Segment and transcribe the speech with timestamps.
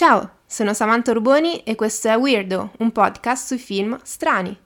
[0.00, 4.56] Ciao, sono Samantha Urboni e questo è Weirdo, un podcast sui film strani.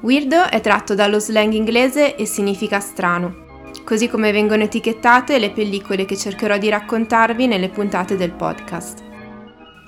[0.00, 3.34] Weirdo è tratto dallo slang inglese e significa strano,
[3.84, 9.15] così come vengono etichettate le pellicole che cercherò di raccontarvi nelle puntate del podcast.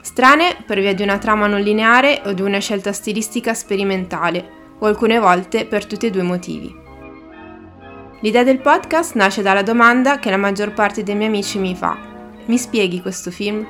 [0.09, 4.87] Strane per via di una trama non lineare o di una scelta stilistica sperimentale, o
[4.87, 6.75] alcune volte per tutti e due i motivi.
[8.21, 11.99] L'idea del podcast nasce dalla domanda che la maggior parte dei miei amici mi fa.
[12.47, 13.67] Mi spieghi questo film?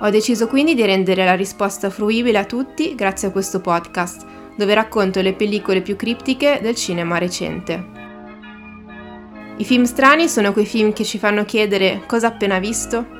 [0.00, 4.74] Ho deciso quindi di rendere la risposta fruibile a tutti grazie a questo podcast dove
[4.74, 7.82] racconto le pellicole più criptiche del cinema recente.
[9.56, 13.16] I film strani sono quei film che ci fanno chiedere cosa appena visto?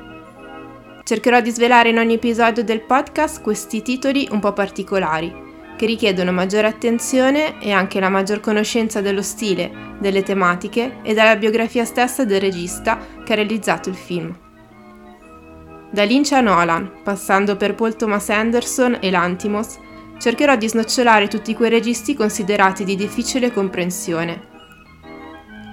[1.09, 5.33] Cercherò di svelare in ogni episodio del podcast questi titoli un po' particolari,
[5.75, 11.35] che richiedono maggiore attenzione e anche la maggior conoscenza dello stile, delle tematiche e della
[11.35, 14.37] biografia stessa del regista che ha realizzato il film.
[15.89, 19.79] Da Lynch a Nolan, passando per Paul Thomas Anderson e Lantimos,
[20.19, 24.47] cercherò di snocciolare tutti quei registi considerati di difficile comprensione.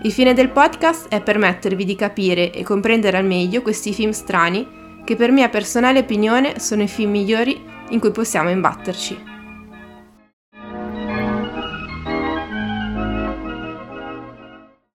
[0.03, 4.85] Il fine del podcast è permettervi di capire e comprendere al meglio questi film strani
[5.07, 9.36] che per mia personale opinione sono i film migliori in cui possiamo imbatterci.